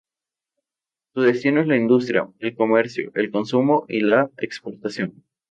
Su 1.13 1.21
destino 1.21 1.61
es 1.61 1.67
la 1.67 1.75
industria, 1.77 2.27
el 2.39 2.55
comercio, 2.55 3.11
el 3.13 3.29
consumo 3.29 3.85
y 3.87 3.99
la 3.99 4.31
exportación. 4.37 5.23